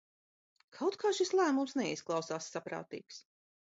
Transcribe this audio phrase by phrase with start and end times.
[0.77, 3.21] Kaut kā šis lēmums neizklausās saprātīgs.